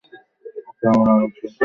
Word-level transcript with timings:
ওকে 0.69 0.85
আমরা 0.87 1.11
আরেকজন 1.15 1.31
পেয়ে 1.31 1.47
গেছি। 1.47 1.59